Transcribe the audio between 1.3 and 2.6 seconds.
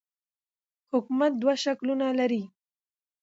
دوه شکلونه لري.